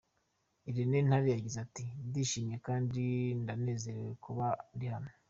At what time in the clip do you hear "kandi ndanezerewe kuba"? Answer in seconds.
2.67-4.45